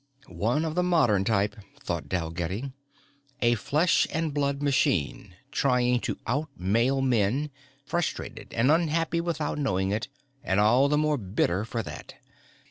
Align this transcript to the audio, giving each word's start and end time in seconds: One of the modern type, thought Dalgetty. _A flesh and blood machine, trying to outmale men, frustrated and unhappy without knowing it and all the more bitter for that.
One 0.29 0.65
of 0.65 0.73
the 0.73 0.81
modern 0.81 1.25
type, 1.25 1.55
thought 1.79 2.09
Dalgetty. 2.09 2.71
_A 3.39 3.55
flesh 3.55 4.07
and 4.11 4.33
blood 4.33 4.59
machine, 4.59 5.35
trying 5.51 5.99
to 5.99 6.15
outmale 6.25 7.03
men, 7.03 7.51
frustrated 7.85 8.51
and 8.51 8.71
unhappy 8.71 9.21
without 9.21 9.59
knowing 9.59 9.91
it 9.91 10.07
and 10.43 10.59
all 10.59 10.89
the 10.89 10.97
more 10.97 11.17
bitter 11.19 11.65
for 11.65 11.83
that. 11.83 12.15